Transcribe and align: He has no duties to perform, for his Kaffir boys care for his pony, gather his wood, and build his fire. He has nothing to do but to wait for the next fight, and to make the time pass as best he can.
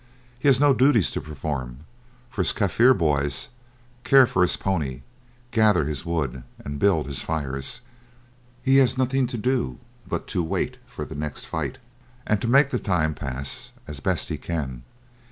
He 0.39 0.47
has 0.47 0.59
no 0.59 0.73
duties 0.73 1.11
to 1.11 1.21
perform, 1.21 1.81
for 2.31 2.41
his 2.41 2.53
Kaffir 2.53 2.95
boys 2.97 3.49
care 4.03 4.25
for 4.25 4.41
his 4.41 4.57
pony, 4.57 5.03
gather 5.51 5.85
his 5.85 6.07
wood, 6.07 6.41
and 6.65 6.79
build 6.79 7.05
his 7.05 7.21
fire. 7.21 7.61
He 8.63 8.77
has 8.77 8.97
nothing 8.97 9.27
to 9.27 9.37
do 9.37 9.77
but 10.07 10.25
to 10.29 10.41
wait 10.41 10.77
for 10.87 11.05
the 11.05 11.13
next 11.13 11.45
fight, 11.45 11.77
and 12.25 12.41
to 12.41 12.47
make 12.47 12.71
the 12.71 12.79
time 12.79 13.13
pass 13.13 13.73
as 13.87 13.99
best 13.99 14.29
he 14.29 14.39
can. 14.39 14.81